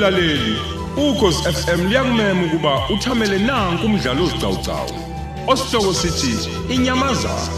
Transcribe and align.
Mlaleli, 0.00 0.58
ukhosi 0.96 1.42
FM 1.52 1.88
liyakumema 1.88 2.44
ukuba 2.44 2.88
uthamele 2.88 3.38
nanku 3.38 3.86
umdlalo 3.86 4.24
ozicawucawu. 4.24 4.90
Osihloko 5.46 5.94
sithi 5.94 6.48
inyamazana. 6.74 7.48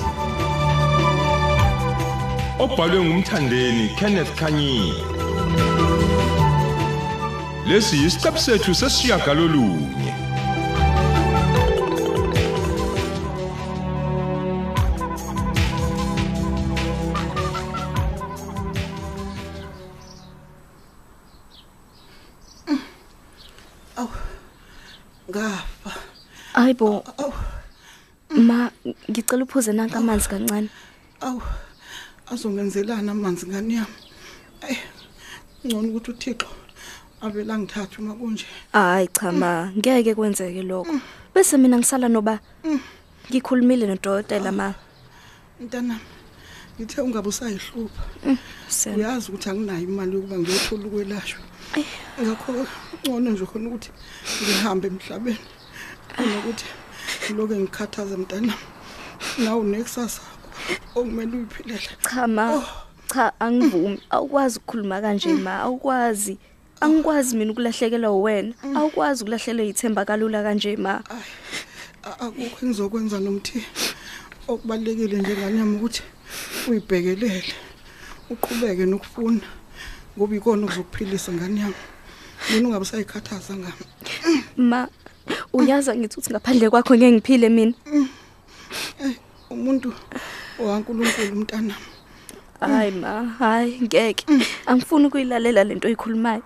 Obhalwe 2.59 3.05
ngumthandeni 3.05 3.89
Kenneth 3.99 4.35
Kanyile. 4.35 5.05
Lesi 7.67 7.97
yisiqebu 7.97 8.39
sethu 8.39 8.75
sesiyagalolunye. 8.75 10.12
Hayibo, 26.73 27.05
awu 27.19 27.33
ma 28.49 28.71
ngicela 29.11 29.45
uphuze 29.45 29.73
nanka 29.73 29.99
amanzi 29.99 30.29
kancane. 30.29 30.71
awu 31.21 31.43
azongenzelana 32.33 33.13
amanzi 33.13 33.45
ngani 33.47 33.75
yami? 33.75 33.97
Ayi 34.63 34.79
ngcono 35.67 35.89
ukuthi 35.89 36.11
uthixo 36.11 36.49
avela 37.21 37.59
ngithathe 37.59 37.99
uma 38.01 38.15
kunje. 38.15 38.47
Hayi 38.73 39.09
cha 39.13 39.33
ma, 39.33 39.69
ngeke 39.77 40.15
kwenzeke 40.15 40.63
lokho. 40.63 40.97
Bese 41.35 41.59
mina 41.59 41.77
ngisala 41.77 42.09
noba 42.09 42.41
ngikhulumile 43.29 43.87
nodokotela 43.87 44.53
ma. 44.53 44.75
mntana 45.61 46.01
ngithe 46.81 47.03
ungabe 47.03 47.29
usayihlupha. 47.29 48.03
Sen. 48.69 48.97
uyazi 48.97 49.29
ukuthi 49.29 49.51
anginayo 49.51 49.85
imali 49.85 50.17
yokuba 50.17 50.39
ngiyothola 50.39 50.87
ukwelashwa. 50.89 51.41
Ngakho 52.23 52.67
ngcono 53.05 53.31
nje 53.31 53.45
khona 53.45 53.69
ukuthi 53.69 53.91
ngihambe 54.41 54.89
emhlabeni. 54.89 55.62
Kunokuthi 56.17 56.65
ngiloke 57.25 57.57
ngikhathaza 57.57 58.17
mntana. 58.17 58.55
Nawe 59.39 59.65
nekusasa 59.65 60.21
okumele 60.95 61.37
uyiphilela 61.37 61.81
Cha 62.11 62.27
ma, 62.27 62.63
cha 63.13 63.33
angivumi. 63.41 64.01
Awukwazi 64.11 64.59
ukukhuluma 64.59 65.01
kanje 65.01 65.33
ma, 65.35 65.61
awukwazi. 65.61 66.39
Angikwazi 66.81 67.37
mina 67.37 67.53
ukulahlekelwa 67.53 68.21
wena. 68.21 68.55
Awukwazi 68.75 69.23
ukulahlekelwa 69.23 69.65
yithemba 69.65 70.05
kalula 70.05 70.43
kanje 70.43 70.77
ma. 70.77 71.03
Ayi, 71.11 71.33
a- 72.05 72.19
akukho 72.27 72.67
engizokwenza 72.67 73.21
nomthi 73.21 73.63
okubalekile 74.49 75.19
nje 75.19 75.37
ngani 75.37 75.59
yami 75.59 75.77
ukuthi 75.77 76.03
uyibhekelele 76.69 77.45
uqhubeke 78.31 78.87
nokufuna 78.87 79.41
ngoba 80.19 80.37
ikona 80.37 80.65
okuzokuphilisa 80.67 81.33
ngani 81.33 81.61
yami 81.61 81.75
mina 82.51 82.69
ungabe 82.69 82.83
usayikhathaza 82.83 83.55
ngami. 83.57 83.85
Ma, 84.57 84.89
uyaza 85.53 85.95
ngithi 85.97 86.17
uthi 86.19 86.31
ngaphandle 86.31 86.71
kwakho 86.71 86.95
ngeke 86.97 87.13
ngiphile 87.13 87.49
mina. 87.49 87.75
umuntu 89.51 89.93
owankulunkulu 90.61 91.35
mntana 91.37 91.75
Hayi 92.61 92.91
ma, 92.95 93.27
hayi 93.39 93.81
ngeke. 93.83 94.25
Angifuni 94.67 95.07
ukuyilalela 95.07 95.65
lento 95.65 95.89
oyikhulumayo. 95.89 96.43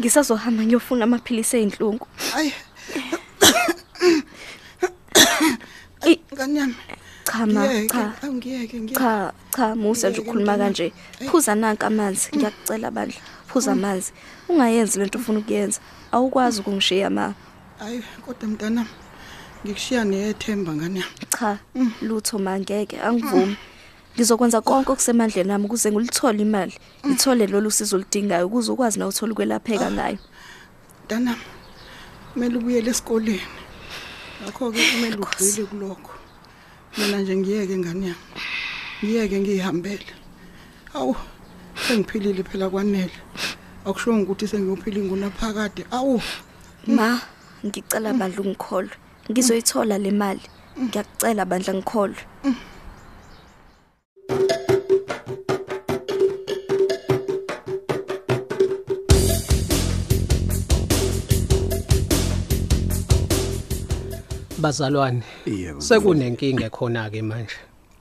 Ngisazohamba 0.00 0.62
ngiyofuna 0.62 1.04
amaphilisi 1.04 1.56
einhlungu. 1.56 2.06
ayi 2.36 2.52
Ey, 6.06 6.16
ngani 6.34 6.58
yami 6.58 6.74
cha 7.24 7.46
ma, 7.46 7.60
ngiyeke 7.66 7.88
cha. 7.88 8.12
angiyeke 8.22 8.76
ngiyeke 8.80 8.94
Cha, 8.94 9.32
cha 9.56 9.74
Musa 9.74 10.08
nje 10.08 10.18
Ngeke 10.20 10.30
ukhuluma 10.30 10.52
mntana. 10.52 10.64
kanje. 10.64 10.92
Phuza 11.26 11.54
nanka 11.54 11.86
amanzi, 11.86 12.28
ngiyakucela 12.36 12.90
bandla. 12.90 13.18
Phuza 13.50 13.72
amanzi. 13.72 14.12
Ungayenzi 14.48 14.98
lento 14.98 15.18
ufuna 15.18 15.38
ukuyenza. 15.38 15.80
Awukwazi 16.12 16.60
ukungishiya 16.60 17.10
ma. 17.10 17.34
Hayi 17.78 18.02
kodwa 18.26 18.48
mntana 18.48 18.86
ngikushiya 19.64 20.04
neyethemba 20.04 20.72
ngani? 20.74 21.00
Yami 21.00 21.26
Cha, 21.38 21.58
lutho 22.02 22.38
mangeke 22.38 23.00
angivumi. 23.00 23.56
Ngizokwenza 24.14 24.60
konke 24.60 24.92
okusemandleni 24.92 25.48
nami 25.48 25.64
ukuze 25.64 25.92
ngilithole 25.92 26.42
imali. 26.42 26.74
Ngithole 27.06 27.46
lolu 27.46 27.70
sizo 27.70 27.98
lidingayo 27.98 28.46
ukuze 28.46 28.72
ukwazi 28.72 28.98
na 28.98 29.06
uthola 29.06 29.32
ukwelapheka 29.32 29.90
ngayo. 29.90 30.18
mntana 31.04 31.36
kumele 32.32 32.56
ubuyele 32.56 32.90
esikoleni 32.90 33.40
ngakho-ke 34.42 34.80
kumele 34.90 35.16
ugxile 35.16 35.66
kulokho. 35.66 36.12
Mina 36.98 37.18
nje 37.20 37.36
ngiyeke 37.36 37.76
ngani 37.78 38.06
yami? 38.06 38.20
Ngiyeke 39.04 39.40
ngiyihambele. 39.40 40.06
Awu 40.94 41.16
sengiphilile 41.88 42.42
phela 42.42 42.70
kwanele. 42.70 43.12
Akushongo 43.84 44.22
ukuthi 44.22 44.48
sengiyophila 44.48 44.98
ingunaphakade. 44.98 45.86
Awu. 45.90 46.22
Ma, 46.86 47.20
ngicela 47.66 48.12
bandla 48.12 48.40
ungikholwe. 48.40 48.94
Ngizoyithola 49.30 49.98
le 49.98 50.10
mali. 50.10 50.44
Ngiyakucela 50.80 51.44
bandla 51.44 51.74
ngikholwe. 51.74 52.22
bazalwane 64.66 65.22
Yebo. 65.46 65.80
sekunenkinga 65.80 66.70
khona 66.70 67.10
ke 67.10 67.22
manje 67.22 67.56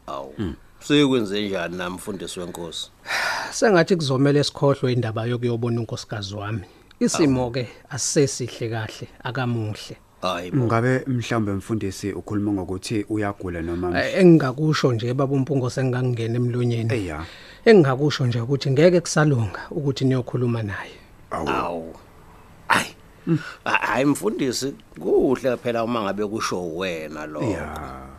awu 0.08 0.34
sekwenze 0.80 1.48
njani 1.48 1.78
nami 1.78 1.96
mfundisi 1.96 2.40
wenkosi 2.40 2.90
sengathi 3.58 3.96
kuzomela 3.96 4.40
esikhohlwe 4.40 4.94
indaba 4.94 5.26
yokuyobona 5.26 5.80
unkosikazi 5.80 6.36
wami 6.36 6.66
isimo 7.00 7.52
ke 7.52 7.68
asisesihle 7.90 8.70
kahle 8.70 9.08
akamuhle. 9.24 9.98
Hayi 10.22 10.52
bo. 10.52 10.66
Ngabe 10.66 11.04
mhlawumbe 11.08 11.52
mfundisi 11.52 12.14
ukhuluma 12.14 12.52
ngokuthi 12.52 13.06
uyagula 13.10 13.62
noma 13.62 14.04
Eh, 14.04 14.20
engingakusho 14.20 14.94
nje 14.94 15.14
baba 15.14 15.36
umpungo 15.36 15.70
sengangena 15.70 16.36
emlonyeni. 16.36 16.94
Eya 16.94 17.26
engingakusho 17.66 18.26
nje 18.28 18.40
ukuthi 18.42 18.72
ngeke 18.72 19.02
kusalunga 19.02 19.62
ukuthi 19.72 20.06
niyokhuluma 20.06 20.64
naye. 20.64 20.96
Awu. 21.32 21.94
Hayi. 22.68 22.96
Hayi 23.64 24.06
mfundisi 24.06 24.74
kuhle 25.00 25.58
phela 25.58 25.84
uma 25.84 26.02
ngabe 26.02 26.26
kusho 26.28 26.76
wena 26.76 27.26
lo. 27.26 27.42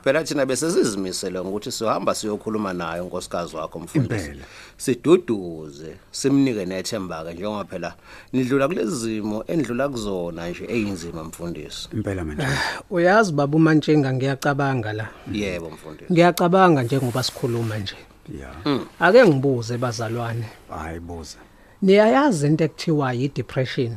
Phela 0.07 0.25
thina 0.25 0.47
bese 0.47 0.71
sizimisele 0.71 1.41
ngokuthi 1.41 1.73
siyohamba 1.73 2.15
siyokhuluma 2.15 2.73
naye 2.73 3.01
unkosikazi 3.01 3.57
wakho 3.57 3.79
mfundisi. 3.79 4.27
Impela. 4.27 4.45
siduduze 4.77 5.97
simnike 6.11 6.67
nethemba 6.67 7.25
ke 7.25 7.35
njengoba 7.35 7.65
phela 7.65 7.95
nidlula 8.33 8.69
kulezi 8.69 8.97
zimo 8.97 9.45
endlula 9.47 9.89
kuzona 9.89 10.49
nje 10.49 10.65
eyinzima 10.69 11.25
mfundisi. 11.25 11.89
Impela 11.93 12.25
manje. 12.25 12.47
Uyazi 12.91 13.33
baba 13.33 13.57
umantshenga 13.57 14.13
ngiyacabanga 14.13 14.93
la. 14.93 15.09
Yebo 15.33 15.71
mfundisi. 15.71 16.13
Ngiyacabanga 16.13 16.83
njengoba 16.83 17.23
sikhuluma 17.23 17.79
nje. 17.79 17.97
Ya. 18.41 18.81
Ake 19.01 19.27
ngibuze 19.27 19.79
bazalwane. 19.79 20.47
Hayi 20.71 21.01
buza 21.01 21.39
niyayazi 21.83 22.47
into 22.47 22.65
ekuthiwa 22.65 23.13
yi-depression? 23.13 23.97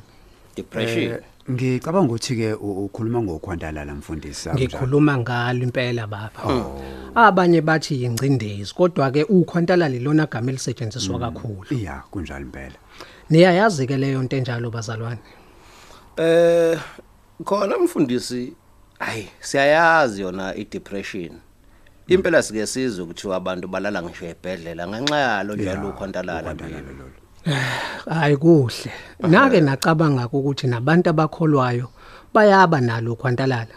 Depression? 0.55 1.19
Ngicabanga 1.49 2.13
ukuthi 2.13 2.35
ke 2.35 2.53
ukhuluma 2.53 3.21
ngokhwantalala 3.21 3.95
mfundisi 3.95 4.49
akunjalo? 4.49 4.69
ngikhuluma 4.69 5.17
ngalo 5.17 5.63
impela 5.63 6.07
baba. 6.07 6.41
Abanye 7.15 7.61
bathi 7.61 8.03
yingcindezi 8.03 8.73
kodwa 8.73 9.11
ke 9.11 9.23
ukhwantalala 9.23 9.99
lona 9.99 10.25
gama 10.27 10.51
elisetshenziswa 10.51 11.19
kakhulu. 11.19 11.73
Iya 11.73 12.03
kunjalo 12.11 12.45
impela. 12.45 12.77
Niyayazi 13.29 13.87
ke 13.87 13.97
leyo 13.97 14.21
nto 14.23 14.37
enjalo 14.37 14.69
bazalwane? 14.69 15.19
Eh 16.17 16.77
khona 17.43 17.77
mfundisi 17.77 18.53
hayi 18.99 19.27
siyayazi 19.39 20.21
yona 20.21 20.55
i-depression. 20.55 21.39
Impela 22.07 22.43
sike 22.43 22.65
sizwe 22.67 23.03
ukuthi 23.03 23.33
abantu 23.33 23.67
balala 23.67 24.03
ngisho 24.03 24.25
ebhedlela 24.25 24.87
ngenxa 24.87 25.17
yalo 25.17 25.55
njalo 25.55 25.89
ukhontalala 25.89 26.39
ukhwantalala 26.39 26.81
mina. 26.81 26.93
lolo. 26.99 27.28
Hayi 28.09 28.37
kuhle. 28.37 28.91
Nake 29.19 29.61
nacabanga 29.61 30.27
ukuthi 30.27 30.67
nabantu 30.67 31.09
abakholwayo 31.09 31.87
bayaba 32.33 32.81
nalo 32.81 33.13
ukhwantalala. 33.13 33.75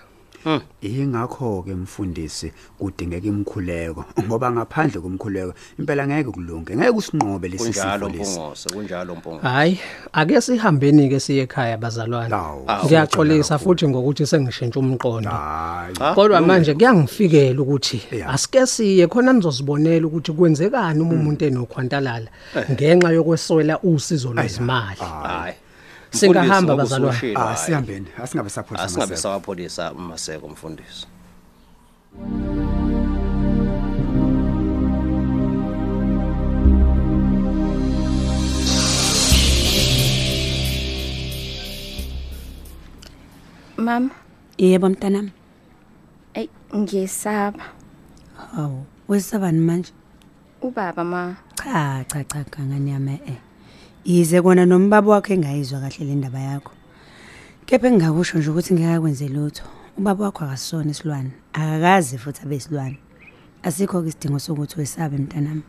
Ingakho 0.83 1.62
ke 1.62 1.75
mfundisi 1.75 2.53
kudingeka 2.79 3.27
imkhuleko 3.27 4.05
ngoba 4.27 4.50
ngaphandle 4.53 5.00
komkhuleko 5.00 5.55
impela 5.79 6.06
ngeke 6.06 6.31
kulunge 6.31 6.77
ngeke 6.77 6.91
usinqobe 6.91 7.49
lesi 7.49 7.65
Kunjalo 7.65 8.06
sifo 8.09 8.19
lesi. 8.19 8.33
Mpungose, 8.39 8.69
kunjalo 8.71 9.15
mpungose. 9.15 9.47
hayi 9.47 9.79
ake 10.12 10.41
sihambeni 10.41 11.09
ke 11.09 11.21
siye 11.21 11.43
ekhaya 11.43 11.79
bazalwane. 11.79 12.35
Awu, 12.35 12.67
ngiyaxolisa 12.85 13.59
futhi 13.59 13.89
ngokuthi 13.89 14.27
sengishintsha 14.27 14.81
umqondo. 14.81 15.31
Hayi. 15.31 15.94
Ha? 15.99 16.15
kodwa 16.15 16.41
manje 16.41 16.75
kuyangifikela 16.75 17.62
ukuthi 17.62 18.03
Ya. 18.12 18.29
asike 18.29 18.67
siye 18.67 19.06
khona 19.06 19.33
nizozibonela 19.33 20.06
ukuthi 20.06 20.33
kwenzekani 20.33 21.00
uma 21.00 21.15
umuntu 21.15 21.44
enokhwantalala 21.44 22.29
ngenxa 22.71 23.11
yokweswela 23.12 23.79
usizo 23.83 24.33
lwezimali. 24.35 24.99
Hayi. 25.00 25.55
Singahamba, 26.12 26.55
Mfundisi, 26.55 26.64
ngoba 26.64 26.82
bazalwane. 26.82 27.11
usushilo, 27.17 27.41
ah 27.41 27.44
hhayi. 27.44 27.59
sihambeni 27.67 28.06
asingabe 28.23 28.50
sapholisa 28.50 28.85
Asingabe 28.85 29.05
amaseko. 29.12 29.23
sawapholisa 29.23 29.94
maseko 29.94 30.49
mfundisi. 30.49 31.06
Mama, 43.76 44.11
Yebo 44.58 44.88
mntanami. 44.88 45.32
ay 46.35 46.47
ngiyesaba. 46.76 47.65
Hawu, 48.53 48.85
wesabani 49.08 49.61
manje? 49.61 49.93
Ubaba 50.62 51.05
ma. 51.05 51.37
Cha 51.58 52.05
cha 52.08 52.25
cha 52.25 52.44
cha 52.44 52.61
ngani 52.62 52.91
yami 52.91 53.15
eh. 53.26 53.38
Yize 54.05 54.43
kona 54.43 54.67
nombaba 54.67 55.13
wakhe 55.13 55.35
engayizwa 55.35 55.81
kahle 55.81 56.05
le 56.07 56.15
ndaba 56.15 56.41
yakho. 56.41 56.73
Kepha 57.67 57.87
engingakusho 57.87 58.39
nje 58.39 58.51
ukuthi 58.51 58.75
ngiyakwenze 58.75 59.29
lutho. 59.29 59.65
Ubaba 59.99 60.25
wakho 60.25 60.45
akasona 60.45 60.91
isilwane, 60.91 61.31
akakazi 61.53 62.19
futhi 62.19 62.43
abesilwane. 62.43 62.99
Asikho 63.63 64.03
ke 64.03 64.09
isidingo 64.09 64.39
sokuthi 64.39 64.81
wesabe 64.81 65.17
mntanami. 65.19 65.63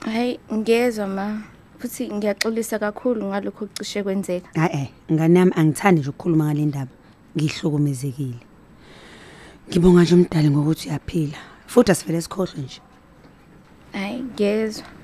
Hayi 0.00 0.40
ngiyezwa 0.52 1.06
ma. 1.06 1.42
Futhi 1.78 2.08
ngiyaxolisa 2.08 2.78
kakhulu 2.78 3.24
ngalokho 3.24 3.64
okucishe 3.64 4.02
kwenzeka. 4.02 4.48
Hayi 4.54 4.88
ngani 5.12 5.38
yami 5.38 5.52
angithandi 5.56 6.00
nje 6.00 6.10
ukukhuluma 6.10 6.44
ngale 6.44 6.64
ndaba. 6.64 6.90
Ngihlukumezekile. 7.36 8.40
Ngibonga 9.68 10.02
nje 10.02 10.14
umdali 10.14 10.50
ngokuthi 10.50 10.88
uyaphila. 10.88 11.38
Futhi 11.66 11.92
asivele 11.92 12.22
sikhohlwe 12.22 12.62
nje. 12.62 12.80
Hayi 13.92 14.22
ngiyezwa. 14.22 15.01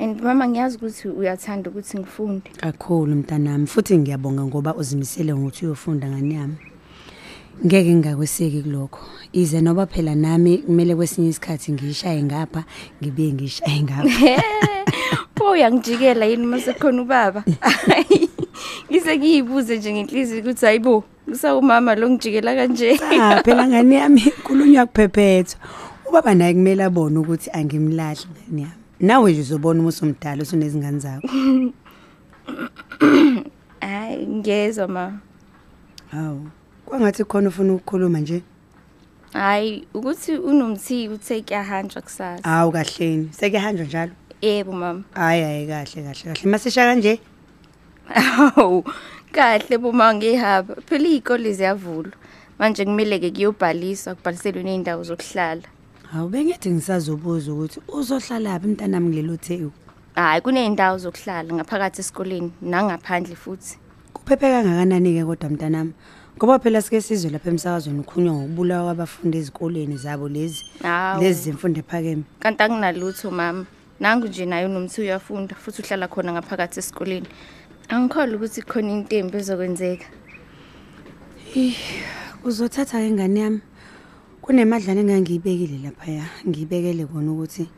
And 0.00 0.22
mama 0.22 0.48
ngiyazi 0.48 0.76
ukuthi 0.76 1.08
uyathanda 1.08 1.70
ukuthi 1.70 1.98
ngifunde. 1.98 2.50
kakhulu 2.56 3.16
mntanami. 3.16 3.66
Futhi 3.66 3.98
ngiyabonga 3.98 4.42
ngoba 4.44 4.74
uzimisele 4.74 5.34
ngokuthi 5.34 5.66
uyofunda 5.66 6.08
ngani 6.08 6.34
yami. 6.34 6.56
Ngeke 7.66 7.94
ngingakweseki 7.94 8.62
kulokho. 8.62 9.00
Ize 9.32 9.60
noba 9.60 9.86
phela 9.86 10.14
nami 10.14 10.58
kumele 10.58 10.94
kwesinye 10.94 11.28
isikhathi 11.28 11.72
ngiyishaye 11.72 12.22
ngapha 12.22 12.64
ngibuye 13.02 13.32
ngiyishaye 13.32 13.82
ngapha. 13.82 14.42
Pho 15.36 15.50
uyangijikela 15.50 16.26
yini 16.26 16.46
mase 16.46 16.72
khona 16.72 17.02
ubaba? 17.02 17.44
Hayi, 17.60 18.30
Ngise 18.90 19.18
ngiyibuze 19.18 19.78
nje 19.78 19.92
ngenhliziyo 19.92 20.40
ukuthi 20.40 20.66
hayibo, 20.66 21.04
kusawumama 21.24 21.94
lo 21.94 22.10
ngijikela 22.10 22.54
kanje. 22.54 22.98
cha 22.98 23.42
phela 23.44 23.68
ngani 23.68 23.94
yami? 23.94 24.32
Kulunywa 24.44 24.86
kuphephetha 24.86 25.56
ubaba 26.08 26.34
naye 26.34 26.54
kumele 26.54 26.84
abone 26.84 27.18
ukuthi 27.18 27.50
angimlahli 27.52 28.26
ngani 28.32 28.62
yami. 28.62 28.79
Nawe 29.00 29.32
nje 29.32 29.40
uzobona 29.40 29.80
uma 29.80 29.88
usumdala 29.88 30.42
usunezingane 30.42 30.98
zakho 30.98 31.28
Hayi 33.80 34.26
ngiyezwa 34.26 34.88
ma. 34.88 35.20
hawu 36.10 36.48
kwangathi 36.86 37.24
khona 37.24 37.48
ufuna 37.48 37.72
ukukhuluma 37.74 38.20
nje 38.20 38.42
Hayi 39.32 39.86
ukuthi 39.94 40.36
unomthi 40.38 41.08
uthe 41.08 41.42
kuyahanjwa 41.42 42.02
kusasa. 42.02 42.48
hawu 42.50 42.72
kahleni 42.72 43.28
sekuyahanjwa 43.32 43.86
njalo 43.86 44.12
Yebo 44.42 44.72
mama. 44.72 45.02
hayi 45.14 45.42
hayi 45.42 45.66
kahle 45.66 46.02
kahle 46.02 46.34
kahle 46.34 46.50
masisha 46.50 46.84
kanje 46.84 47.20
Awu, 48.56 48.84
kahle 49.32 49.78
boma 49.78 50.14
ngihamba. 50.14 50.74
Phela 50.86 51.08
izikole 51.08 51.52
ziyavulwa. 51.52 52.12
Manje 52.58 52.84
kumele 52.84 53.18
ke 53.20 53.30
kuyobhaliswa 53.30 54.14
kubhaliselwe 54.14 54.62
nezindawo 54.62 55.02
zokuhlala. 55.04 55.62
Hawu 56.12 56.28
bengithi 56.28 56.70
ngisazobuza 56.70 57.52
ukuthi 57.52 57.80
uzohlalaphi 57.88 58.66
mntanami 58.66 59.10
kulelo 59.10 59.36
theku. 59.36 59.70
Hayi 60.14 60.40
kunezindawo 60.40 60.98
zokuhlala 60.98 61.54
ngaphakathi 61.54 62.00
esikoleni 62.00 62.50
nangaphandle 62.62 63.36
futhi. 63.36 63.78
Kuphephe 64.12 64.50
kangakanani 64.50 65.14
ke 65.14 65.24
kodwa 65.24 65.50
mntanami? 65.50 65.92
Ngoba 66.36 66.58
phela 66.58 66.82
sike 66.82 67.00
sizwe 67.00 67.30
lapha 67.30 67.50
emsakazweni 67.50 68.00
ukhunywa 68.00 68.34
ngokubulawa 68.34 68.84
kwabafundi 68.84 69.38
ezikoleni 69.38 69.96
zabo 69.96 70.28
lezi. 70.28 70.64
Hawu. 70.82 71.22
Lezi 71.22 71.42
zemfundo 71.42 71.78
ephakeme. 71.78 72.24
Kanti 72.40 72.62
anginalutho 72.62 73.30
mama. 73.30 73.66
Nangu 74.00 74.26
nje 74.26 74.46
naye 74.46 74.66
unomthi 74.66 75.00
uyafunda 75.00 75.54
futhi 75.54 75.82
uhlala 75.82 76.08
khona 76.08 76.32
ngaphakathi 76.32 76.78
esikoleni. 76.80 77.28
Angikholwa 77.88 78.36
ukuthi 78.36 78.62
khona 78.62 78.90
into 78.92 79.16
embi 79.16 79.38
ezokwenzeka. 79.38 80.06
Uzothatha 82.42 82.98
ke 82.98 83.10
ngane 83.10 83.40
yami. 83.40 83.60
Kunemadlana 84.50 85.00
engangiyibekile 85.00 85.78
lapha 85.84 86.10
ya. 86.10 86.24
Ngiyibekele 86.48 87.06
kona 87.06 87.32
ukuthi 87.32 87.70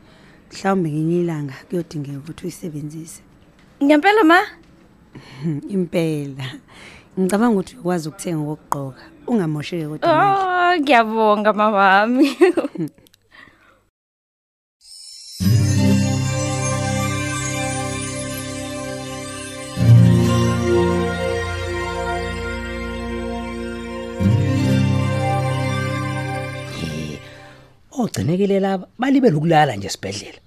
mhlawumbe 0.49 0.89
ngenye 0.89 1.19
ilanga 1.21 1.53
kuyodingeka 1.69 2.17
ukuthi 2.17 2.43
uyisebenzise. 2.43 3.21
Ngempela 3.83 4.23
ma? 4.23 4.39
Impela. 5.75 6.47
Ngicabanga 7.13 7.53
ukuthi 7.53 7.77
ukwazi 7.77 8.09
ukuthenga 8.09 8.41
okugqoka. 8.41 9.03
Ungamosheke 9.29 9.85
kodwa 9.87 10.17
manje. 10.17 10.41
Oh, 10.41 10.73
ngiyabonga 10.81 11.53
mawami. 11.53 12.27
ogcinekile 27.97 28.59
laba 28.59 28.87
balibe 28.99 29.29
lokulala 29.29 29.75
nje 29.75 29.87
esibhedlela. 29.87 30.39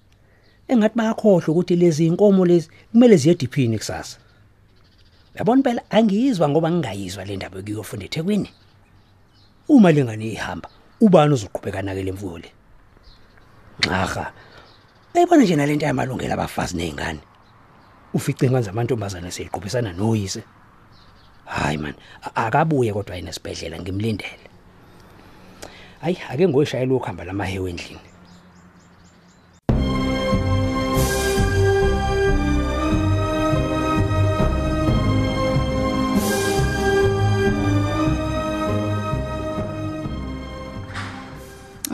Engathi 0.68 0.96
bayakhohlwa 0.98 1.48
ukuthi 1.48 1.76
lezi 1.76 2.06
inkomo 2.06 2.46
lezi 2.46 2.68
kumele 2.92 3.16
ziye 3.16 3.34
diphini 3.34 3.78
kusasa. 3.78 4.18
Yabona 5.34 5.62
phela 5.62 5.82
angiyizwa 5.90 6.48
ngoba 6.48 6.70
ngingayizwa 6.70 7.24
le 7.24 7.36
ndaba 7.36 7.56
yokuyofunda 7.58 8.04
eThekwini. 8.06 8.50
Uma 9.68 9.92
lengane 9.92 10.26
ihamba 10.32 10.68
ubani 11.00 11.34
uzoqhubeka 11.34 11.82
nake 11.82 12.02
lemfuyo 12.02 12.38
le? 12.38 12.50
Nxaga 13.78 14.32
bayibona 15.14 15.42
nje 15.42 15.56
nalento 15.56 15.86
yamalungelo 15.86 16.34
abafazi 16.34 16.76
nezingane 16.76 17.20
ufice 18.14 18.50
ngani 18.50 18.64
zamantombazana 18.64 19.30
seyiqophisana 19.30 19.92
noyise. 19.92 20.42
Hayi 21.44 21.78
man 21.78 21.94
akabuye 22.34 22.92
kodwa 22.92 23.16
yena 23.16 23.30
esibhedlela 23.30 23.78
ngimlindele. 23.78 24.55
Hayi 26.00 26.18
ake 26.30 26.48
ngoyishayela 26.48 26.94
ukuhamba 26.94 27.24
lamahewe 27.24 27.70
endlini 27.70 28.00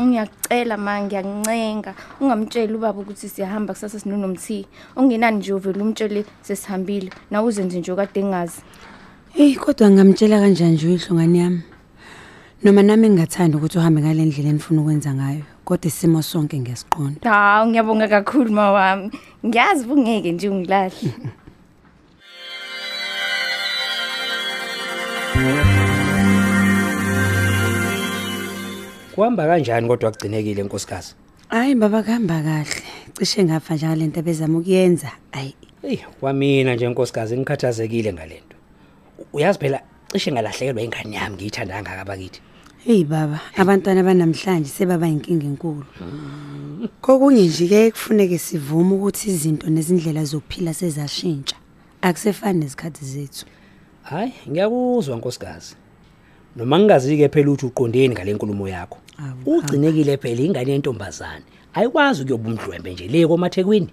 Ngiyacela 0.03 0.77
ma 0.77 1.01
ngiyancenga 1.03 1.95
ungamtsheli 2.21 2.75
ubaba 2.75 3.01
ukuthi 3.01 3.29
siyahamba 3.29 3.75
kusasa 3.75 4.01
sinonomthi. 4.01 4.67
Ongenani 4.97 5.37
nje 5.37 5.53
uvela 5.53 5.83
umtshele 5.83 6.25
sesihambile. 6.43 7.11
Na 7.31 7.43
uzenze 7.43 7.79
nje 7.79 7.95
kade 7.95 8.25
ngazi. 8.25 8.61
Hey 9.33 9.55
kodwa 9.55 9.91
ngamtshela 9.91 10.41
kanjani 10.41 10.73
nje 10.73 10.87
uyihlongane 10.87 11.39
yami? 11.39 11.63
Noma 12.65 12.83
nami 12.83 13.09
ngingathanda 13.09 13.59
ukuthi 13.59 13.79
uhambe 13.79 14.01
ngale 14.01 14.25
ndlela 14.25 14.49
enifuna 14.49 14.81
ukwenza 14.81 15.15
ngayo, 15.15 15.43
kodwa 15.65 15.87
isimo 15.87 16.23
sonke 16.23 16.59
ngiyasiqonda. 16.59 17.31
Hawu 17.31 17.67
ngiyabonga 17.71 18.09
kakhulu 18.09 18.53
ma 18.53 18.71
wami. 18.73 19.11
Ngiyazi 19.47 19.87
ungeke 19.91 20.33
nje 20.33 20.49
ungilahle. 20.49 21.11
kuhamba 29.15 29.47
kanjani 29.47 29.89
kodwa 29.89 30.11
kugcinekile 30.11 30.63
nkosikazi 30.63 31.15
Hayi 31.49 31.75
baba 31.75 32.03
kuhamba 32.03 32.43
kahle. 32.43 32.83
Cishe 33.19 33.45
ngafa 33.45 33.75
njalo 33.75 33.95
lento 33.95 34.21
ebezama 34.21 34.59
ukuyenza. 34.59 35.11
Ayi, 35.33 35.55
hey 35.83 35.99
kwamina 36.21 36.75
nje 36.75 36.89
nkosikazi 36.89 37.37
ngikhathazekile 37.39 38.13
ngalento 38.13 38.57
uyazi 39.33 39.59
phela 39.59 39.83
cishe 40.13 40.33
ngalahlekelwa 40.33 40.83
ingane 40.83 41.17
yami 41.17 41.37
ngiyithanda 41.37 41.75
kangaka 41.75 42.05
bakithi 42.05 42.41
hey 42.85 43.05
baba, 43.05 43.41
abantwana 43.57 44.03
banamhlanje 44.03 44.69
sebaba 44.69 45.09
inkinga 45.09 45.47
enkulu. 45.47 45.85
Kokunye 47.01 47.47
nje 47.47 47.69
ke 47.69 47.91
kufuneke 47.91 48.39
sivume 48.39 48.95
ukuthi 48.95 49.31
izinto 49.31 49.71
nezindlela 49.71 50.25
zokuphila 50.25 50.75
sezashintsha. 50.75 51.57
Akusefani 52.03 52.59
nezikhathi 52.59 53.05
zethu. 53.05 53.47
hayi 54.03 54.33
ngiyakuzwa 54.51 55.17
nkosikazi 55.17 55.75
noma 56.57 56.79
ngingazike 56.79 57.29
phela 57.29 57.51
ukuthi 57.51 57.67
uqondeni 57.67 58.15
ngale 58.15 58.35
nkulumo 58.35 58.69
yakho 58.69 58.99
ugcinekile 59.47 60.17
phela 60.17 60.43
ingane 60.43 60.73
yentombazane 60.73 61.45
ayikwazi 61.75 62.23
ukuyoba 62.23 62.49
umdlwembe 62.49 62.93
nje 62.93 63.09
le 63.09 63.27
komathekwini 63.27 63.89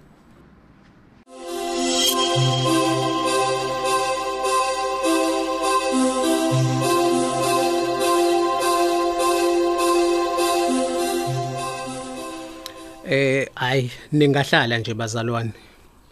Eh 13.10 13.48
hayi 13.54 13.90
ningahlala 14.12 14.78
nje 14.78 14.94
bazalwane. 14.94 15.52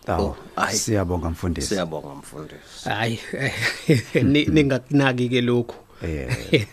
Awu, 0.07 0.35
hayi. 0.57 0.79
siyabonga 0.79 1.31
mfundisi. 1.31 1.69
Siyabonga 1.69 2.15
mfundisi. 2.15 2.85
Hayi 2.85 3.19
ni- 4.33 4.47
ningakunaki 4.47 5.29
ke 5.29 5.41
lokho. 5.41 5.75
Eh, 6.03 6.29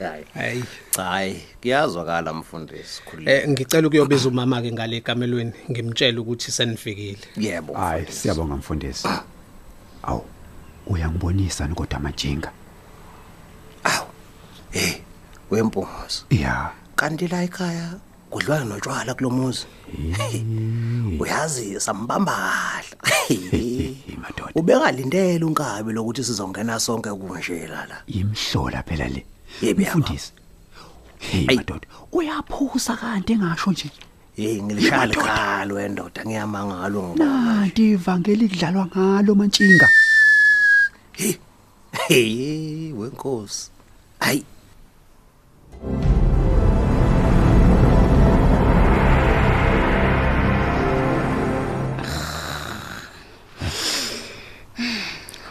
Hayi. 0.00 0.24
Hayi. 0.34 0.64
Hayi, 0.96 1.40
kuyazwakala 1.62 2.32
mfundisi 2.32 3.02
khulile. 3.02 3.36
Eh 3.36 3.48
ngicela 3.48 3.88
ukuyobiza 3.88 4.28
umama 4.28 4.62
ke 4.62 4.72
ngale 4.72 5.00
kamelweni 5.00 5.52
ngimtshela 5.70 6.20
ukuthi 6.20 6.52
senifikile. 6.52 7.18
Yebo. 7.36 7.74
hayi, 7.74 8.06
siyabonga 8.12 8.56
mfundisi. 8.56 9.08
Awu, 10.02 10.24
uyangibonisa 10.86 11.68
kodwa 11.68 11.96
amajinga. 11.98 12.52
wempunguzo 15.50 16.24
ya 16.30 16.70
kanti 16.96 17.28
la 17.28 17.42
ekhaya 17.42 17.98
kudliwa 18.30 18.64
notshwala 18.64 19.14
kulomuzi 19.14 19.66
uyazi 21.20 21.80
sambamba 21.80 22.52
kahle 23.02 23.96
madoda. 24.22 24.52
ubengalindele 24.54 25.44
unkabi 25.44 25.92
lokuthi 25.92 26.24
sizongena 26.24 26.80
sonke 26.80 27.10
kunje 27.10 27.66
la 27.66 27.86
la 27.86 28.02
imhlola 28.06 28.82
phela 28.82 29.08
le. 29.08 29.26
Mfundisi 29.62 30.32
hey 31.18 31.46
madoda 31.46 31.86
uyaphusa 32.12 32.96
kanti 32.96 33.32
engasho 33.32 33.70
nje? 33.72 33.90
Hey 34.36 34.62
ngilishaya 34.62 35.06
likhalo 35.06 35.74
wendoda 35.74 36.24
ngiyamangalo 36.24 37.02
ngoba 37.02 37.24
nanti 37.24 37.90
ivangeli 37.90 38.48
kudlalwa 38.48 38.86
ngalo 38.86 39.34
mantshinga 39.34 39.88
hey 42.08 42.92
wenkosi. 42.92 43.70
Hayi 44.20 44.44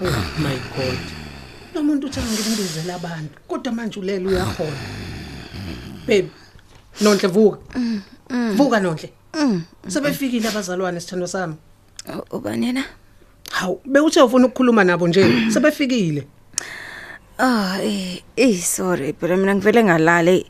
Oh 0.02 0.06
my 0.40 0.56
god. 0.76 1.00
Nomuntu 1.76 2.08
uthi 2.08 2.20
angibindezela 2.20 2.96
abantu 2.96 3.40
kodwa 3.48 3.74
manje 3.74 4.00
ulele 4.00 4.28
uyakhona. 4.28 4.80
Babe. 6.08 6.30
Nonhle 7.02 7.28
vuka. 7.28 7.58
Vuka 8.56 8.80
nonhle. 8.80 9.12
Sebefikile 9.88 10.48
abazalwane 10.48 11.00
sithando 11.00 11.28
sami. 11.28 11.56
Ubanena? 12.32 12.84
Hawu, 13.52 13.82
bewuthe 13.86 14.22
ufuna 14.22 14.48
ukukhuluma 14.48 14.84
nabo 14.84 15.08
nje. 15.08 15.52
Sebefikile. 15.52 16.28
Ah, 17.38 17.78
eh, 17.82 18.22
eh 18.38 18.62
sorry, 18.62 19.14
phela 19.14 19.38
mina 19.38 19.56
ngivele 19.56 19.84
ngalale. 19.84 20.46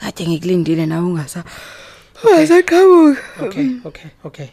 Kade 0.00 0.28
ngikulindile 0.28 0.86
nawe 0.86 1.06
ungasa. 1.06 1.44
Wasaqhamuka. 2.24 3.20
Okay, 3.40 3.68
okay, 3.84 4.10
okay. 4.24 4.48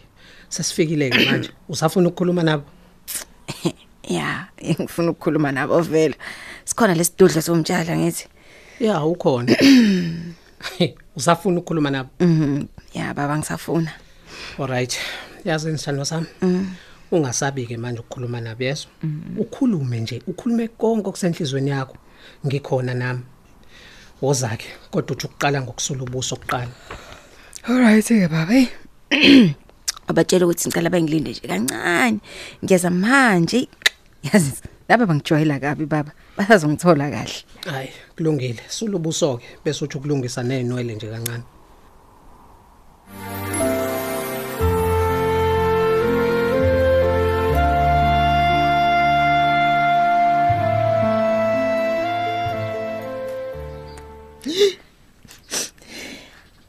Sesifikile 0.49 1.09
ke 1.09 1.25
manje. 1.31 1.49
Usafuna 1.69 2.09
ukukhuluma 2.09 2.43
nabo? 2.43 2.63
Ya, 4.11 4.47
ngifuna 4.59 5.11
ukukhuluma 5.11 5.51
nabo 5.51 5.81
vela. 5.81 6.15
Sikhona 6.65 6.95
lesidudla 6.95 7.41
somtshalo 7.41 7.95
ngithi. 7.95 8.27
Ya, 8.79 9.03
ukhona. 9.05 9.55
Usafuna 11.15 11.59
ukukhuluma 11.59 11.89
nabo? 11.89 12.09
Mhm. 12.19 12.65
Ya 12.93 13.13
baba 13.13 13.37
ngisafuna. 13.37 13.91
Alright. 14.59 14.97
Yazi 15.45 15.71
nisithando 15.71 16.05
sami. 16.05 16.27
Ungasabi 17.11 17.65
ke 17.65 17.77
manje 17.77 17.99
ukukhuluma 17.99 18.41
nabo 18.41 18.63
yeso. 18.63 18.87
Ukhulume 19.37 19.99
nje, 19.99 20.21
ukhulume 20.27 20.67
konke 20.67 21.09
okusenhlizweni 21.09 21.69
yakho. 21.69 21.97
Ngikhona 22.45 22.93
nami. 22.93 23.21
Wozake, 24.21 24.67
kodwa 24.91 25.15
uthi 25.15 25.25
ukuqala 25.25 25.61
ngokusula 25.61 26.03
ubuso 26.03 26.35
oqala. 26.35 26.71
Alright 27.63 28.07
ke 28.07 28.27
baba. 28.27 28.67
Abatshela 30.07 30.45
ukuthi 30.45 30.67
ngicela 30.67 30.89
bengilinde 30.89 31.31
nje 31.31 31.47
kancane. 31.47 32.19
Ngiyeza 32.63 32.89
manje. 32.89 33.67
Yazi 34.23 34.53
laba 34.89 35.05
bangijwayela 35.05 35.59
kabi 35.59 35.85
baba. 35.85 36.11
Basazongithola 36.37 37.09
kahle. 37.09 37.43
Hayi, 37.65 37.89
kulungile. 38.15 38.61
Sula 38.69 38.97
ubuso 38.97 39.37
ke 39.37 39.45
bese 39.65 39.83
uthi 39.85 39.97
ukulungisa 39.97 40.43
nenwele 40.43 40.95
nje 40.95 41.09
kancane. 41.09 41.43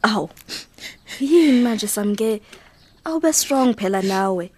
Aw. 0.03 0.27
Yini 1.19 1.61
manje 1.61 1.87
samke? 1.87 2.41
Awube 3.05 3.33
strong 3.33 3.73
phela 3.75 4.01
nawe. 4.01 4.51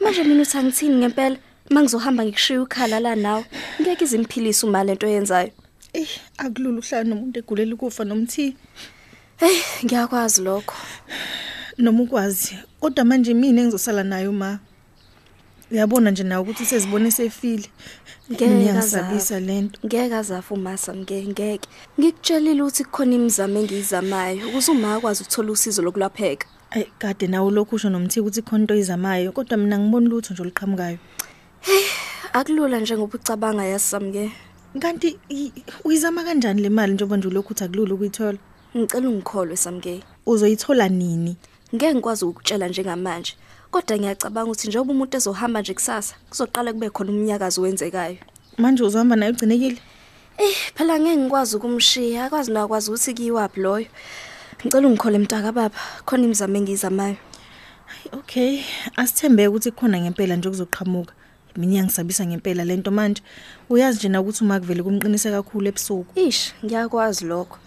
Manje 0.00 0.24
mina 0.24 0.42
uthi 0.42 0.58
angithini 0.58 0.96
ngempela? 0.96 1.36
Mangizohamba 1.70 2.24
ngikushiya 2.24 2.62
ukhala 2.62 3.00
la 3.00 3.14
nawe. 3.14 3.44
Ngeke 3.80 4.04
izimphilisa 4.04 4.66
uma 4.66 4.84
lento 4.84 5.06
yenzayo. 5.06 5.50
Eh 5.92 6.08
akulula 6.38 6.78
uhlala 6.78 7.04
nomuntu 7.04 7.38
egulela 7.38 7.74
ukufa 7.74 8.04
nomthi 8.04 8.56
Hey, 9.38 9.60
ngiyakwazi 9.84 10.42
lokho. 10.42 10.74
noma 11.78 12.02
ukwazi 12.02 12.56
kodwa 12.80 13.04
manje 13.04 13.34
mina 13.34 13.62
engizosala 13.62 14.02
nayo 14.04 14.32
ma 14.32 14.58
uyabona 15.70 16.10
nje 16.10 16.22
nawe 16.22 16.42
ukuthi 16.42 16.64
sezibone 16.64 17.10
sefile 17.10 17.68
Ngeke 18.30 18.48
ngiyasabisa 18.48 19.40
lento 19.40 19.80
Ngeke 19.84 20.14
azafa 20.14 20.54
umasa 20.54 20.94
mke 20.94 21.26
ngeke. 21.26 21.68
Ngikutshelile 22.00 22.62
ukuthi 22.62 22.84
kukhona 22.84 23.14
imizamo 23.14 23.58
engiyizamayo 23.58 24.48
ukuze 24.48 24.72
uma 24.72 24.94
akwazi 24.94 25.22
ukuthola 25.22 25.52
usizo 25.52 25.82
lokulapheka. 25.82 26.46
ay 26.70 26.84
kade 26.98 27.26
nawe 27.26 27.50
lokhu 27.50 27.76
usho 27.76 27.90
nomthi 27.90 28.20
ukuthi 28.20 28.42
khona 28.42 28.62
into 28.62 28.74
izamayo 28.74 29.32
kodwa 29.32 29.56
mina 29.56 29.78
ngibona 29.78 30.08
lutho 30.08 30.34
nje 30.34 30.42
oluqhamukayo 30.42 30.98
Akulula 32.32 32.80
njengoba 32.80 33.14
ucabanga 33.18 33.64
yasamke. 33.64 34.30
kanti 34.80 35.18
i- 35.30 35.52
uyizama 35.84 36.24
kanjani 36.24 36.62
le 36.62 36.68
mali 36.68 36.92
njengoba 36.94 37.16
nje 37.16 37.30
lokhu 37.30 37.52
uthi 37.52 37.64
akulula 37.64 37.94
ukuyithola 37.94 38.38
Ngicela 38.76 39.08
ungikholwe 39.08 39.56
samke. 39.56 40.02
uzoyithola 40.26 40.88
nini 40.88 41.36
Ngeke 41.74 41.94
ngikwazi 41.94 42.24
ukutshela 42.24 42.68
njengamanje. 42.68 43.34
Kodwa 43.70 43.96
ngiyacabanga 43.98 44.50
ukuthi 44.50 44.68
njengoba 44.68 44.92
umuntu 44.92 45.16
ezohamba 45.16 45.60
nje 45.60 45.74
kusasa, 45.74 46.14
kuzoqala 46.30 46.72
kube 46.72 46.90
khona 46.90 47.10
umnyakazo 47.10 47.62
wenzekayo. 47.62 48.16
manje 48.58 48.82
uzohamba 48.84 49.16
naye 49.16 49.32
ugcinekile 49.32 49.78
Eh, 50.38 50.54
phela 50.74 51.00
ngeke 51.00 51.16
ngikwazi 51.16 51.56
ukumshiya, 51.56 52.24
akwazi 52.26 52.52
nakwazi 52.52 52.90
ukuthi 52.90 53.14
kiyiwapi 53.14 53.60
loyo. 53.60 53.86
Ngicela 54.60 54.86
ungikhole 54.88 55.18
mntaka 55.18 55.52
baba, 55.52 55.74
khona 56.04 56.24
imizamo 56.24 56.56
engiyizamayo. 56.56 57.16
okay 58.12 58.62
asithembeke 58.96 59.48
ukuthi 59.48 59.70
kukhona 59.72 59.98
ngempela 60.00 60.36
nje 60.36 60.48
okuzoqhamuka 60.48 61.14
mina 61.60 61.72
iyangisabisa 61.72 62.26
ngempela 62.26 62.64
lento 62.64 62.90
manje 62.90 63.22
uyazi 63.70 63.98
nje 63.98 64.08
na 64.08 64.20
ukuthi 64.20 64.44
uma 64.44 64.60
kuvele 64.60 64.82
kumqinise 64.82 65.30
kakhulu 65.30 65.68
ebusuku 65.68 66.20
Ish, 66.20 66.52
ngiyakwazi 66.64 67.24
lokho. 67.24 67.58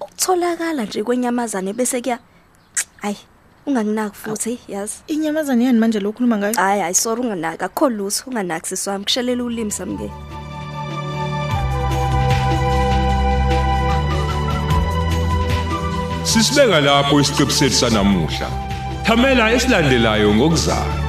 Ukutholakala 0.00 0.84
nje 0.84 1.02
kwenyamazane 1.02 1.72
bese 1.72 2.00
kuya 2.02 2.18
Hayi, 3.02 3.16
unganginaki 3.66 4.16
futhi, 4.16 4.58
yazi. 4.68 4.96
inyamazane 5.06 5.64
yani 5.64 5.78
manje 5.78 6.00
lo 6.00 6.12
khuluma 6.12 6.38
ngayo 6.38 6.54
Hayi, 6.54 6.80
hayi 6.80 6.94
sorry 6.94 7.20
unganaki, 7.22 7.64
akho 7.64 7.88
lutho, 7.88 8.24
unganaki 8.30 8.68
siswami, 8.68 9.04
kushelela 9.04 9.44
ulimi 9.44 9.70
samke. 9.70 10.10
Sisibeka 16.24 16.80
lapho 16.80 17.20
isiqebu 17.20 17.50
sethu 17.50 17.74
sanamuhla. 17.80 18.48
Thamela 19.06 19.52
esilandelayo 19.52 20.34
ngokuzayo. 20.34 21.03